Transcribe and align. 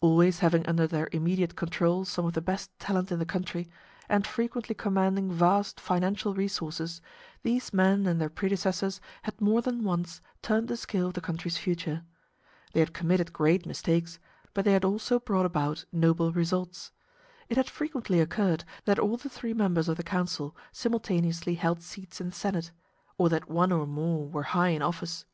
Always 0.00 0.38
having 0.38 0.64
under 0.66 0.86
their 0.86 1.06
immediate 1.12 1.54
control 1.54 2.06
some 2.06 2.24
of 2.24 2.32
the 2.32 2.40
best 2.40 2.70
talent 2.78 3.12
in 3.12 3.18
the 3.18 3.26
country, 3.26 3.68
and 4.08 4.26
frequently 4.26 4.74
commanding 4.74 5.30
vast 5.30 5.78
financial 5.80 6.32
resources, 6.34 7.02
these 7.42 7.74
men 7.74 8.06
and 8.06 8.18
their 8.18 8.30
predecessors 8.30 9.02
had 9.24 9.38
more 9.38 9.60
than 9.60 9.84
once 9.84 10.22
turned 10.40 10.68
the 10.68 10.78
scale 10.78 11.08
of 11.08 11.12
the 11.12 11.20
country's 11.20 11.58
future. 11.58 12.04
They 12.72 12.80
had 12.80 12.94
committed 12.94 13.34
great 13.34 13.66
mistakes, 13.66 14.18
but 14.54 14.64
they 14.64 14.72
had 14.72 14.86
also 14.86 15.20
brought 15.20 15.44
about 15.44 15.84
noble 15.92 16.32
results. 16.32 16.90
It 17.50 17.58
had 17.58 17.68
frequently 17.68 18.18
occurred 18.20 18.64
that 18.86 18.98
all 18.98 19.18
the 19.18 19.28
three 19.28 19.52
members 19.52 19.90
of 19.90 19.98
the 19.98 20.02
council 20.02 20.56
simultaneously 20.72 21.54
held 21.56 21.82
seats 21.82 22.18
in 22.18 22.30
the 22.30 22.34
senate, 22.34 22.70
or 23.18 23.28
that 23.28 23.50
one 23.50 23.72
or 23.72 23.86
more 23.86 24.26
were 24.26 24.44
high 24.44 24.68
in 24.70 24.80
office. 24.80 25.26